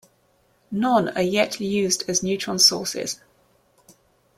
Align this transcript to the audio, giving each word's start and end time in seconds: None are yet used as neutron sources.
None 0.71 1.09
are 1.09 1.21
yet 1.21 1.59
used 1.59 2.09
as 2.09 2.23
neutron 2.23 2.57
sources. 2.57 3.19